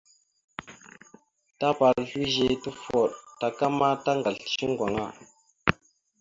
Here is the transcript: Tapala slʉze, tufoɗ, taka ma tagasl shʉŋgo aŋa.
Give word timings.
Tapala 1.59 2.01
slʉze, 2.09 2.47
tufoɗ, 2.63 3.07
taka 3.39 3.65
ma 3.77 3.89
tagasl 4.03 4.45
shʉŋgo 4.53 4.85
aŋa. 4.89 5.05